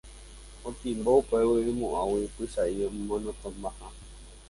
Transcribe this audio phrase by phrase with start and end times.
[0.69, 3.87] Otimbo upégui oimo'ãgui Pychãi omanotamaha.